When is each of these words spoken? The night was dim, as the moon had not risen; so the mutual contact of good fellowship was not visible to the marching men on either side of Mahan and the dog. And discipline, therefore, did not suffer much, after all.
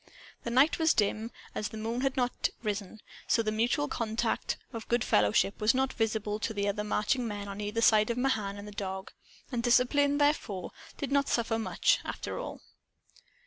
The 0.41 0.49
night 0.49 0.79
was 0.79 0.95
dim, 0.95 1.29
as 1.53 1.69
the 1.69 1.77
moon 1.77 2.01
had 2.01 2.17
not 2.17 2.49
risen; 2.63 3.01
so 3.27 3.43
the 3.43 3.51
mutual 3.51 3.87
contact 3.87 4.57
of 4.73 4.87
good 4.87 5.03
fellowship 5.03 5.61
was 5.61 5.75
not 5.75 5.93
visible 5.93 6.39
to 6.39 6.55
the 6.55 6.73
marching 6.83 7.27
men 7.27 7.47
on 7.47 7.61
either 7.61 7.81
side 7.81 8.09
of 8.09 8.17
Mahan 8.17 8.57
and 8.57 8.67
the 8.67 8.71
dog. 8.71 9.11
And 9.51 9.61
discipline, 9.61 10.17
therefore, 10.17 10.71
did 10.97 11.11
not 11.11 11.27
suffer 11.29 11.59
much, 11.59 11.99
after 12.03 12.39
all. 12.39 12.63